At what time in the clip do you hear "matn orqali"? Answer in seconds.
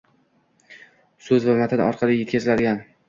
1.59-2.17